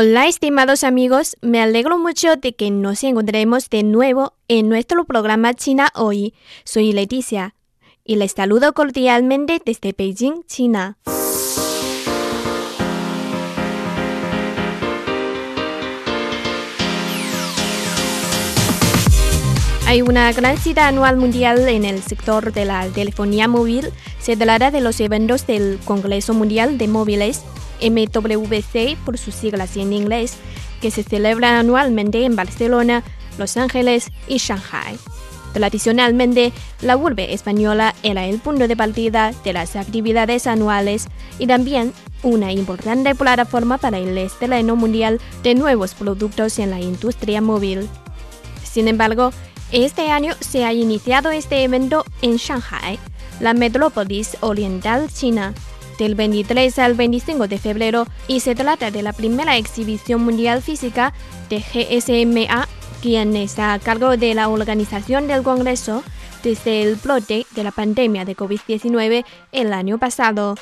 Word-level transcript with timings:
Hola 0.00 0.28
estimados 0.28 0.84
amigos, 0.84 1.36
me 1.40 1.60
alegro 1.60 1.98
mucho 1.98 2.36
de 2.36 2.54
que 2.54 2.70
nos 2.70 3.02
encontremos 3.02 3.68
de 3.68 3.82
nuevo 3.82 4.32
en 4.46 4.68
nuestro 4.68 5.04
programa 5.04 5.54
China 5.54 5.88
Hoy. 5.92 6.34
Soy 6.62 6.92
Leticia 6.92 7.56
y 8.04 8.14
les 8.14 8.30
saludo 8.30 8.74
cordialmente 8.74 9.60
desde 9.66 9.92
Beijing, 9.98 10.44
China. 10.46 10.98
Hay 19.88 20.02
una 20.02 20.32
gran 20.32 20.58
cita 20.58 20.86
anual 20.86 21.16
mundial 21.16 21.68
en 21.68 21.84
el 21.84 22.02
sector 22.04 22.52
de 22.52 22.66
la 22.66 22.86
telefonía 22.86 23.48
móvil. 23.48 23.88
Se 24.20 24.36
trata 24.36 24.70
de 24.70 24.80
los 24.80 25.00
eventos 25.00 25.44
del 25.48 25.80
Congreso 25.84 26.34
Mundial 26.34 26.78
de 26.78 26.86
Móviles 26.86 27.42
MWC 27.82 28.96
por 29.04 29.18
sus 29.18 29.34
siglas 29.34 29.76
en 29.76 29.92
inglés, 29.92 30.36
que 30.80 30.90
se 30.90 31.02
celebra 31.02 31.58
anualmente 31.58 32.24
en 32.24 32.36
Barcelona, 32.36 33.02
Los 33.38 33.56
Ángeles 33.56 34.10
y 34.26 34.38
Shanghai. 34.38 34.98
Tradicionalmente, 35.52 36.52
la 36.82 36.96
urbe 36.96 37.32
española 37.32 37.94
era 38.02 38.26
el 38.26 38.38
punto 38.38 38.68
de 38.68 38.76
partida 38.76 39.32
de 39.44 39.52
las 39.52 39.76
actividades 39.76 40.46
anuales 40.46 41.08
y 41.38 41.46
también 41.46 41.92
una 42.22 42.52
importante 42.52 43.14
plataforma 43.14 43.78
para 43.78 43.98
el 43.98 44.16
estreno 44.18 44.76
mundial 44.76 45.20
de 45.42 45.54
nuevos 45.54 45.94
productos 45.94 46.58
en 46.58 46.70
la 46.70 46.80
industria 46.80 47.40
móvil. 47.40 47.88
Sin 48.62 48.88
embargo, 48.88 49.32
este 49.72 50.10
año 50.10 50.34
se 50.40 50.64
ha 50.64 50.72
iniciado 50.72 51.30
este 51.30 51.64
evento 51.64 52.04
en 52.22 52.36
Shanghai, 52.36 52.98
la 53.40 53.54
metrópolis 53.54 54.36
oriental 54.40 55.08
china, 55.12 55.54
del 55.98 56.14
23 56.14 56.78
al 56.78 56.94
25 56.94 57.48
de 57.48 57.58
febrero 57.58 58.06
y 58.26 58.40
se 58.40 58.54
trata 58.54 58.90
de 58.90 59.02
la 59.02 59.12
primera 59.12 59.56
exhibición 59.56 60.24
mundial 60.24 60.62
física 60.62 61.12
de 61.50 61.58
GSMA, 61.58 62.66
quien 63.02 63.36
está 63.36 63.74
a 63.74 63.78
cargo 63.78 64.16
de 64.16 64.34
la 64.34 64.48
organización 64.48 65.26
del 65.26 65.42
Congreso 65.42 66.02
desde 66.42 66.82
el 66.82 66.94
brote 66.96 67.46
de 67.50 67.64
la 67.64 67.72
pandemia 67.72 68.24
de 68.24 68.36
COVID-19 68.36 69.24
el 69.52 69.72
año 69.72 69.98
pasado. 69.98 70.54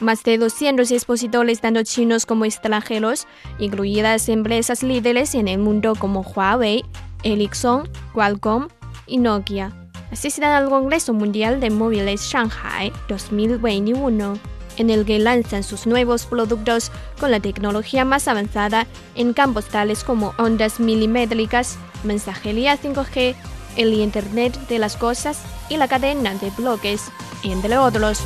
Más 0.00 0.22
de 0.22 0.36
200 0.36 0.90
expositores 0.90 1.62
tanto 1.62 1.82
chinos 1.82 2.26
como 2.26 2.44
extranjeros, 2.44 3.26
incluidas 3.58 4.28
empresas 4.28 4.82
líderes 4.82 5.34
en 5.34 5.48
el 5.48 5.58
mundo 5.58 5.94
como 5.94 6.20
Huawei, 6.20 6.84
Ericsson, 7.22 7.88
Qualcomm 8.12 8.68
y 9.06 9.16
Nokia 9.16 9.85
asistirán 10.10 10.52
al 10.52 10.68
Congreso 10.68 11.12
Mundial 11.12 11.60
de 11.60 11.70
Móviles 11.70 12.22
Shanghai 12.22 12.92
2021, 13.08 14.38
en 14.76 14.90
el 14.90 15.04
que 15.04 15.18
lanzan 15.18 15.62
sus 15.62 15.86
nuevos 15.86 16.26
productos 16.26 16.92
con 17.18 17.30
la 17.30 17.40
tecnología 17.40 18.04
más 18.04 18.28
avanzada 18.28 18.86
en 19.14 19.32
campos 19.32 19.66
tales 19.66 20.04
como 20.04 20.34
ondas 20.38 20.80
milimétricas, 20.80 21.78
mensajería 22.04 22.78
5G, 22.78 23.34
el 23.76 23.94
Internet 23.94 24.58
de 24.68 24.78
las 24.78 24.96
Cosas 24.96 25.40
y 25.68 25.76
la 25.76 25.88
cadena 25.88 26.34
de 26.34 26.50
bloques, 26.50 27.04
entre 27.42 27.78
otros. 27.78 28.20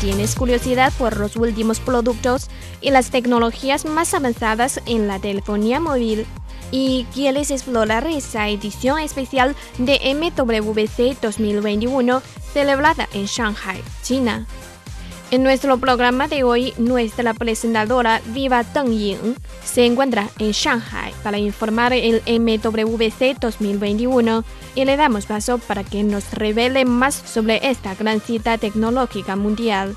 ¿Tienes 0.00 0.36
curiosidad 0.36 0.92
por 0.96 1.16
los 1.16 1.34
últimos 1.34 1.80
productos 1.80 2.48
y 2.80 2.90
las 2.90 3.10
tecnologías 3.10 3.84
más 3.84 4.14
avanzadas 4.14 4.80
en 4.86 5.08
la 5.08 5.18
telefonía 5.18 5.80
móvil? 5.80 6.24
Y 6.70 7.06
quieres 7.14 7.50
explorar 7.50 8.06
esa 8.06 8.48
edición 8.48 8.98
especial 8.98 9.56
de 9.78 9.98
MWC 10.14 11.20
2021 11.20 12.22
celebrada 12.52 13.08
en 13.12 13.26
Shanghai, 13.26 13.82
China. 14.02 14.46
En 15.30 15.42
nuestro 15.42 15.76
programa 15.76 16.26
de 16.26 16.42
hoy, 16.42 16.72
nuestra 16.78 17.34
presentadora 17.34 18.22
Viva 18.28 18.62
Deng 18.62 18.90
Ying 18.90 19.36
se 19.62 19.84
encuentra 19.84 20.30
en 20.38 20.52
Shanghai 20.52 21.12
para 21.22 21.36
informar 21.36 21.92
el 21.92 22.22
MWC 22.26 23.38
2021 23.38 24.44
y 24.74 24.84
le 24.86 24.96
damos 24.96 25.26
paso 25.26 25.58
para 25.58 25.84
que 25.84 26.02
nos 26.02 26.32
revele 26.32 26.86
más 26.86 27.14
sobre 27.14 27.68
esta 27.68 27.94
gran 27.94 28.20
cita 28.20 28.56
tecnológica 28.56 29.36
mundial. 29.36 29.96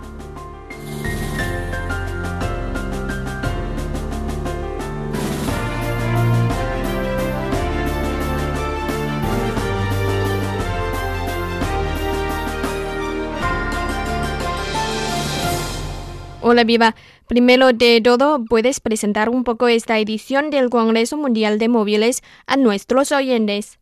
Hola 16.43 16.63
Viva, 16.63 16.95
primero 17.27 17.71
de 17.71 18.01
todo, 18.03 18.43
¿puedes 18.43 18.79
presentar 18.79 19.29
un 19.29 19.43
poco 19.43 19.67
esta 19.67 19.99
edición 19.99 20.49
del 20.49 20.71
Congreso 20.71 21.15
Mundial 21.15 21.59
de 21.59 21.69
Móviles 21.69 22.23
a 22.47 22.57
nuestros 22.57 23.11
oyentes? 23.11 23.77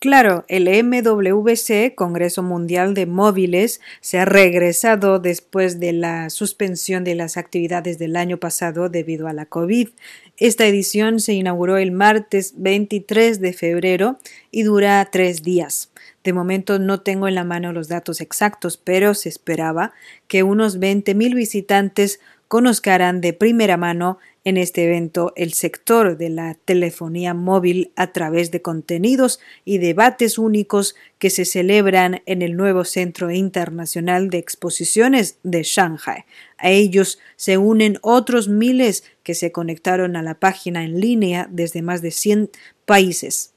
Claro, 0.00 0.44
el 0.48 0.68
MWC, 0.84 1.94
Congreso 1.94 2.42
Mundial 2.42 2.92
de 2.92 3.06
Móviles, 3.06 3.80
se 4.02 4.18
ha 4.18 4.26
regresado 4.26 5.18
después 5.18 5.80
de 5.80 5.94
la 5.94 6.28
suspensión 6.28 7.04
de 7.04 7.14
las 7.14 7.38
actividades 7.38 7.98
del 7.98 8.16
año 8.16 8.36
pasado 8.36 8.90
debido 8.90 9.26
a 9.26 9.32
la 9.32 9.46
COVID. 9.46 9.88
Esta 10.36 10.66
edición 10.66 11.20
se 11.20 11.32
inauguró 11.32 11.78
el 11.78 11.90
martes 11.90 12.52
23 12.58 13.40
de 13.40 13.54
febrero 13.54 14.18
y 14.50 14.64
dura 14.64 15.08
tres 15.10 15.42
días. 15.42 15.90
De 16.24 16.32
momento 16.32 16.78
no 16.78 17.02
tengo 17.02 17.28
en 17.28 17.34
la 17.34 17.44
mano 17.44 17.72
los 17.72 17.88
datos 17.88 18.22
exactos, 18.22 18.78
pero 18.78 19.12
se 19.12 19.28
esperaba 19.28 19.92
que 20.26 20.42
unos 20.42 20.80
20.000 20.80 21.34
visitantes 21.34 22.18
conozcaran 22.48 23.20
de 23.20 23.34
primera 23.34 23.76
mano 23.76 24.18
en 24.44 24.56
este 24.56 24.84
evento 24.84 25.32
el 25.36 25.54
sector 25.54 26.16
de 26.16 26.28
la 26.28 26.54
telefonía 26.54 27.34
móvil 27.34 27.92
a 27.96 28.12
través 28.12 28.50
de 28.50 28.62
contenidos 28.62 29.40
y 29.64 29.78
debates 29.78 30.38
únicos 30.38 30.94
que 31.18 31.30
se 31.30 31.44
celebran 31.44 32.22
en 32.26 32.42
el 32.42 32.56
nuevo 32.56 32.84
Centro 32.84 33.30
Internacional 33.30 34.30
de 34.30 34.38
Exposiciones 34.38 35.38
de 35.42 35.62
Shanghai. 35.62 36.24
A 36.58 36.70
ellos 36.70 37.18
se 37.36 37.58
unen 37.58 37.98
otros 38.02 38.48
miles 38.48 39.04
que 39.22 39.34
se 39.34 39.50
conectaron 39.50 40.16
a 40.16 40.22
la 40.22 40.34
página 40.34 40.84
en 40.84 41.00
línea 41.00 41.48
desde 41.50 41.82
más 41.82 42.02
de 42.02 42.10
100 42.10 42.50
países 42.84 43.53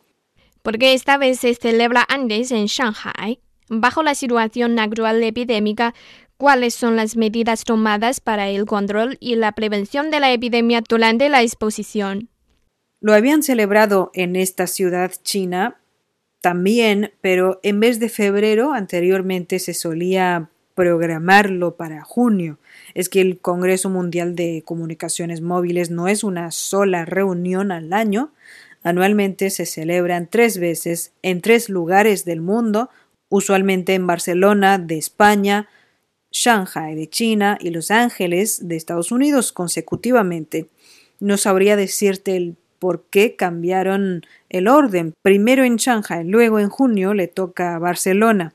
porque 0.67 0.93
esta 0.93 1.17
vez 1.17 1.39
se 1.39 1.55
celebra 1.55 2.05
antes 2.09 2.51
en 2.51 2.65
Shanghai. 2.65 3.39
Bajo 3.69 4.03
la 4.03 4.15
situación 4.15 4.77
actual 4.79 5.23
epidémica, 5.23 5.93
¿cuáles 6.35 6.75
son 6.75 6.97
las 6.97 7.15
medidas 7.15 7.63
tomadas 7.63 8.19
para 8.19 8.49
el 8.49 8.65
control 8.65 9.15
y 9.21 9.37
la 9.37 9.53
prevención 9.53 10.11
de 10.11 10.19
la 10.19 10.33
epidemia 10.33 10.83
durante 10.85 11.29
la 11.29 11.41
exposición? 11.41 12.27
Lo 12.99 13.13
habían 13.13 13.43
celebrado 13.43 14.11
en 14.13 14.35
esta 14.35 14.67
ciudad 14.67 15.13
china 15.23 15.79
también, 16.41 17.13
pero 17.21 17.61
en 17.63 17.79
vez 17.79 18.01
de 18.01 18.09
febrero, 18.09 18.73
anteriormente 18.73 19.59
se 19.59 19.73
solía 19.73 20.49
programarlo 20.75 21.77
para 21.77 22.03
junio. 22.03 22.59
Es 22.93 23.07
que 23.07 23.21
el 23.21 23.39
Congreso 23.39 23.89
Mundial 23.89 24.35
de 24.35 24.63
Comunicaciones 24.65 25.39
Móviles 25.39 25.91
no 25.91 26.09
es 26.09 26.25
una 26.25 26.51
sola 26.51 27.05
reunión 27.05 27.71
al 27.71 27.93
año, 27.93 28.33
Anualmente 28.87 29.49
se 29.49 29.65
celebran 29.65 30.29
tres 30.31 30.59
veces 30.59 31.11
en 31.21 31.41
tres 31.41 31.67
lugares 31.67 32.23
del 32.23 32.39
mundo, 32.39 32.89
usualmente 33.27 33.95
en 33.95 34.07
Barcelona, 34.07 34.77
de 34.77 34.97
España, 34.97 35.67
Shanghai 36.31 36.95
de 36.95 37.09
China 37.09 37.57
y 37.59 37.71
Los 37.71 37.91
Ángeles 37.91 38.65
de 38.65 38.77
Estados 38.77 39.11
Unidos 39.11 39.51
consecutivamente. 39.51 40.69
No 41.19 41.35
sabría 41.35 41.75
decirte 41.75 42.37
el 42.37 42.55
por 42.79 43.03
qué 43.09 43.35
cambiaron 43.35 44.25
el 44.47 44.69
orden. 44.69 45.13
Primero 45.21 45.65
en 45.65 45.75
Shanghai, 45.75 46.23
luego 46.23 46.57
en 46.57 46.69
junio 46.69 47.13
le 47.13 47.27
toca 47.27 47.75
a 47.75 47.79
Barcelona. 47.79 48.53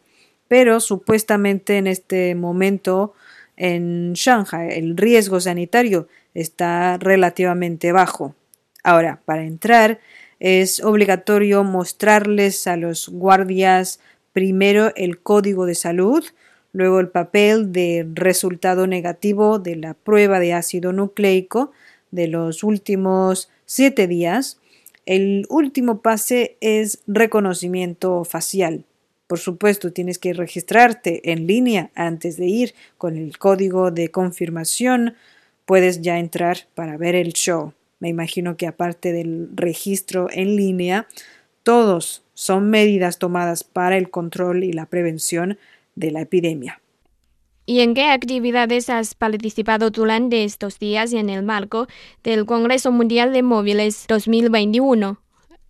Pero 0.49 0.81
supuestamente 0.81 1.76
en 1.76 1.87
este 1.87 2.34
momento 2.34 3.12
en 3.58 4.14
Shanghai 4.14 4.79
el 4.79 4.96
riesgo 4.96 5.40
sanitario 5.40 6.08
está 6.32 6.96
relativamente 6.96 7.93
bajo. 7.93 8.34
Ahora, 8.82 9.20
para 9.25 9.44
entrar 9.44 10.00
es 10.42 10.82
obligatorio 10.82 11.62
mostrarles 11.62 12.66
a 12.66 12.76
los 12.76 13.08
guardias 13.08 14.00
primero 14.32 14.92
el 14.96 15.20
código 15.20 15.66
de 15.66 15.76
salud, 15.76 16.24
luego 16.72 16.98
el 16.98 17.10
papel 17.10 17.70
de 17.70 18.04
resultado 18.12 18.88
negativo 18.88 19.60
de 19.60 19.76
la 19.76 19.94
prueba 19.94 20.40
de 20.40 20.52
ácido 20.52 20.92
nucleico 20.92 21.70
de 22.10 22.26
los 22.26 22.64
últimos 22.64 23.50
siete 23.66 24.08
días. 24.08 24.58
El 25.06 25.46
último 25.48 26.02
pase 26.02 26.56
es 26.60 27.04
reconocimiento 27.06 28.24
facial. 28.24 28.84
Por 29.28 29.38
supuesto, 29.38 29.92
tienes 29.92 30.18
que 30.18 30.32
registrarte 30.32 31.30
en 31.30 31.46
línea 31.46 31.92
antes 31.94 32.36
de 32.36 32.46
ir 32.46 32.74
con 32.98 33.16
el 33.16 33.38
código 33.38 33.92
de 33.92 34.10
confirmación. 34.10 35.14
Puedes 35.66 36.00
ya 36.00 36.18
entrar 36.18 36.66
para 36.74 36.96
ver 36.96 37.14
el 37.14 37.32
show. 37.32 37.74
Me 38.02 38.08
imagino 38.08 38.56
que 38.56 38.66
aparte 38.66 39.12
del 39.12 39.50
registro 39.54 40.26
en 40.32 40.56
línea, 40.56 41.06
todos 41.62 42.25
son 42.34 42.69
medidas 42.69 43.20
tomadas 43.20 43.62
para 43.62 43.96
el 43.96 44.10
control 44.10 44.64
y 44.64 44.72
la 44.72 44.87
prevención 44.87 45.56
de 45.94 46.10
la 46.10 46.22
epidemia. 46.22 46.82
¿Y 47.64 47.78
en 47.78 47.94
qué 47.94 48.06
actividades 48.06 48.90
has 48.90 49.14
participado 49.14 49.90
durante 49.90 50.43
estos 50.43 50.81
días 50.81 51.12
en 51.12 51.31
el 51.31 51.44
marco 51.44 51.87
del 52.25 52.44
Congreso 52.44 52.90
Mundial 52.90 53.32
de 53.32 53.44
Móviles 53.44 54.06
2021? 54.08 55.20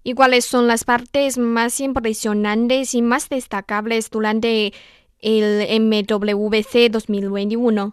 ¿Y 0.03 0.15
cuáles 0.15 0.47
son 0.47 0.67
las 0.67 0.85
partes 0.85 1.37
más 1.37 1.81
impresionantes 1.81 2.95
y 2.95 3.03
más 3.03 3.29
destacables 3.29 4.09
durante 4.09 4.73
el 5.21 5.67
MWC 5.83 6.91
2021? 6.91 7.93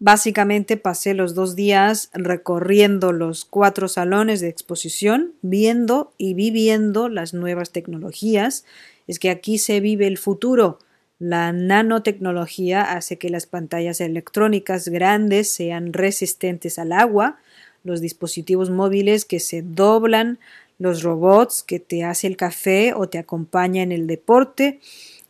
Básicamente 0.00 0.76
pasé 0.76 1.12
los 1.12 1.34
dos 1.34 1.56
días 1.56 2.10
recorriendo 2.12 3.12
los 3.12 3.44
cuatro 3.44 3.88
salones 3.88 4.40
de 4.40 4.48
exposición, 4.48 5.32
viendo 5.42 6.12
y 6.16 6.34
viviendo 6.34 7.08
las 7.08 7.34
nuevas 7.34 7.70
tecnologías. 7.70 8.64
Es 9.08 9.18
que 9.18 9.28
aquí 9.28 9.58
se 9.58 9.80
vive 9.80 10.06
el 10.06 10.16
futuro. 10.16 10.78
La 11.18 11.52
nanotecnología 11.52 12.92
hace 12.92 13.18
que 13.18 13.28
las 13.28 13.46
pantallas 13.46 14.00
electrónicas 14.00 14.86
grandes 14.86 15.50
sean 15.50 15.92
resistentes 15.92 16.78
al 16.78 16.92
agua, 16.92 17.38
los 17.82 18.00
dispositivos 18.00 18.70
móviles 18.70 19.24
que 19.24 19.40
se 19.40 19.62
doblan, 19.62 20.38
los 20.78 21.02
robots 21.02 21.64
que 21.64 21.80
te 21.80 22.04
hace 22.04 22.28
el 22.28 22.36
café 22.36 22.94
o 22.94 23.08
te 23.08 23.18
acompaña 23.18 23.82
en 23.82 23.90
el 23.90 24.06
deporte, 24.06 24.78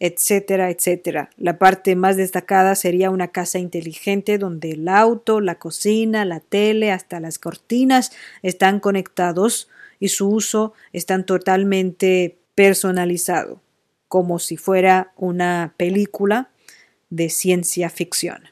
etcétera, 0.00 0.70
etcétera. 0.70 1.30
La 1.36 1.58
parte 1.58 1.96
más 1.96 2.16
destacada 2.16 2.74
sería 2.74 3.10
una 3.10 3.28
casa 3.28 3.58
inteligente 3.58 4.38
donde 4.38 4.72
el 4.72 4.88
auto, 4.88 5.40
la 5.40 5.58
cocina, 5.58 6.24
la 6.24 6.40
tele, 6.40 6.92
hasta 6.92 7.20
las 7.20 7.38
cortinas 7.38 8.12
están 8.42 8.80
conectados 8.80 9.68
y 10.00 10.08
su 10.08 10.28
uso 10.28 10.72
está 10.92 11.20
totalmente 11.24 12.38
personalizado, 12.54 13.60
como 14.08 14.38
si 14.38 14.56
fuera 14.56 15.12
una 15.16 15.74
película 15.76 16.50
de 17.10 17.28
ciencia 17.28 17.90
ficción. 17.90 18.42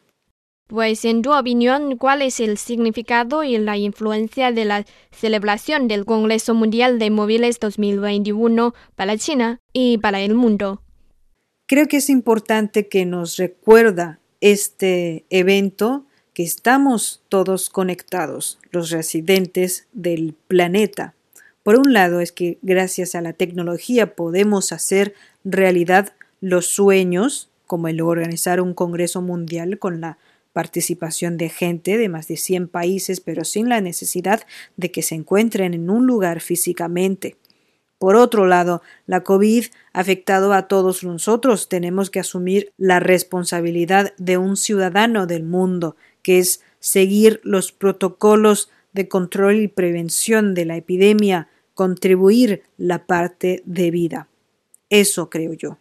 Pues 0.69 1.05
en 1.05 1.23
tu 1.23 1.33
opinión, 1.33 1.97
¿cuál 1.97 2.23
es 2.23 2.41
el 2.41 2.59
significado 2.59 3.45
y 3.45 3.57
la 3.59 3.77
influencia 3.77 4.51
de 4.51 4.65
la 4.65 4.85
celebración 5.13 5.87
del 5.87 6.05
Congreso 6.05 6.55
Mundial 6.55 6.99
de 6.99 7.11
Móviles 7.11 7.61
2021 7.61 8.75
para 8.97 9.17
China 9.17 9.61
y 9.73 9.99
para 9.99 10.21
el 10.23 10.35
mundo? 10.35 10.83
Creo 11.69 11.89
que 11.89 11.97
es 11.97 12.11
importante 12.11 12.87
que 12.87 13.05
nos 13.05 13.39
recuerda 13.39 14.21
este 14.41 15.25
evento 15.31 16.07
que 16.33 16.45
estamos 16.45 17.25
todos 17.29 17.71
conectados, 17.71 18.61
los 18.71 18.91
residentes 18.91 19.89
del 19.93 20.37
planeta. 20.47 21.15
Por 21.65 21.77
un 21.77 21.93
lado 21.93 22.21
es 22.21 22.31
que 22.31 22.59
gracias 22.63 23.17
a 23.17 23.21
la 23.21 23.33
tecnología 23.33 24.15
podemos 24.15 24.71
hacer 24.71 25.15
realidad 25.43 26.13
los 26.41 26.67
sueños, 26.67 27.51
como 27.67 27.89
el 27.89 28.01
organizar 28.01 28.61
un 28.61 28.73
Congreso 28.73 29.21
Mundial 29.21 29.81
con 29.81 30.01
la 30.01 30.19
participación 30.53 31.37
de 31.37 31.49
gente 31.49 31.99
de 31.99 32.09
más 32.09 32.29
de 32.29 32.37
100 32.37 32.69
países, 32.69 33.21
pero 33.21 33.45
sin 33.45 33.69
la 33.69 33.81
necesidad 33.81 34.47
de 34.77 34.93
que 34.93 35.03
se 35.03 35.17
encuentren 35.17 35.75
en 35.75 35.91
un 35.91 36.07
lugar 36.07 36.41
físicamente. 36.41 37.37
Por 37.99 38.17
otro 38.17 38.47
lado, 38.47 38.83
la 39.07 39.23
COVID 39.23 39.67
ha 39.93 40.01
afectado 40.01 40.53
a 40.53 40.69
todos 40.69 41.03
nosotros. 41.03 41.69
Tenemos 41.69 42.11
que 42.11 42.21
asumir 42.21 42.73
la 42.77 43.01
responsabilidad 43.01 44.13
de 44.19 44.37
un 44.37 44.57
ciudadano 44.57 45.27
del 45.27 45.45
mundo, 45.45 45.97
que 46.23 46.39
es 46.39 46.63
seguir 46.79 47.41
los 47.43 47.73
protocolos 47.73 48.71
de 48.93 49.09
control 49.09 49.57
y 49.57 49.69
prevención 49.69 50.55
de 50.55 50.67
la 50.67 50.77
epidemia, 50.77 51.49
contribuir 51.75 52.63
la 52.77 53.07
parte 53.07 53.63
de 53.65 53.91
vida. 53.91 54.29
Eso 54.91 55.31
creo 55.31 55.55
yo. 55.55 55.79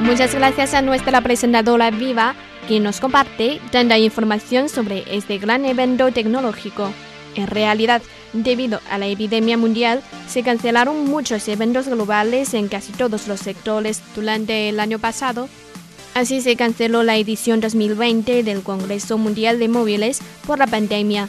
Muchas 0.00 0.34
gracias 0.34 0.72
a 0.72 0.82
nuestra 0.82 1.20
presentadora 1.20 1.90
Viva, 1.90 2.36
que 2.68 2.78
nos 2.78 3.00
comparte 3.00 3.60
tanta 3.72 3.98
información 3.98 4.68
sobre 4.68 5.02
este 5.16 5.38
gran 5.38 5.64
evento 5.64 6.12
tecnológico. 6.12 6.92
En 7.36 7.46
realidad, 7.46 8.02
debido 8.32 8.80
a 8.90 8.98
la 8.98 9.06
epidemia 9.06 9.58
mundial, 9.58 10.02
se 10.26 10.42
cancelaron 10.42 11.04
muchos 11.04 11.46
eventos 11.48 11.86
globales 11.86 12.54
en 12.54 12.68
casi 12.68 12.92
todos 12.92 13.28
los 13.28 13.40
sectores 13.40 14.02
durante 14.14 14.70
el 14.70 14.80
año 14.80 14.98
pasado. 14.98 15.48
Así 16.14 16.40
se 16.40 16.56
canceló 16.56 17.02
la 17.02 17.18
edición 17.18 17.60
2020 17.60 18.42
del 18.42 18.62
Congreso 18.62 19.18
Mundial 19.18 19.58
de 19.58 19.68
Móviles 19.68 20.20
por 20.46 20.58
la 20.58 20.66
pandemia. 20.66 21.28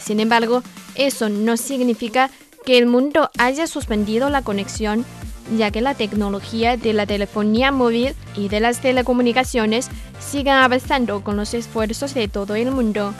Sin 0.00 0.20
embargo, 0.20 0.62
eso 0.94 1.28
no 1.28 1.56
significa 1.56 2.30
que 2.64 2.78
el 2.78 2.86
mundo 2.86 3.30
haya 3.36 3.66
suspendido 3.66 4.30
la 4.30 4.42
conexión, 4.42 5.04
ya 5.56 5.72
que 5.72 5.80
la 5.80 5.94
tecnología 5.94 6.76
de 6.76 6.92
la 6.92 7.06
telefonía 7.06 7.72
móvil 7.72 8.14
y 8.36 8.48
de 8.48 8.60
las 8.60 8.80
telecomunicaciones 8.80 9.88
sigan 10.20 10.62
avanzando 10.62 11.24
con 11.24 11.36
los 11.36 11.52
esfuerzos 11.52 12.14
de 12.14 12.28
todo 12.28 12.54
el 12.54 12.70
mundo. 12.70 13.14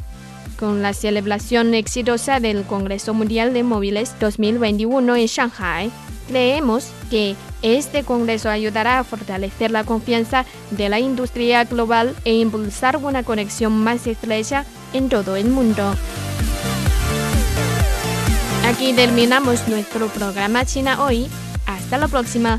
Con 0.59 0.83
la 0.83 0.93
celebración 0.93 1.73
exitosa 1.73 2.41
del 2.41 2.65
Congreso 2.65 3.15
Mundial 3.15 3.53
de 3.53 3.63
Móviles 3.63 4.17
2021 4.19 5.15
en 5.15 5.27
Shanghai, 5.27 5.91
creemos 6.27 6.89
que 7.11 7.37
este 7.63 8.03
Congreso 8.03 8.51
ayudará 8.51 8.99
a 8.99 9.05
fortalecer 9.05 9.71
la 9.71 9.85
confianza 9.85 10.45
de 10.73 10.89
la 10.89 10.99
industria 10.99 11.63
global 11.63 12.17
e 12.25 12.35
impulsar 12.35 12.97
una 12.97 13.23
conexión 13.23 13.73
más 13.79 14.09
estrecha 14.09 14.65
en 14.93 15.09
todo 15.09 15.37
el 15.37 15.49
mundo. 15.49 15.95
Aquí 18.67 18.93
terminamos 18.95 19.69
nuestro 19.69 20.09
programa 20.09 20.65
China 20.65 21.05
hoy. 21.05 21.29
Hasta 21.67 21.99
la 21.99 22.09
próxima. 22.09 22.59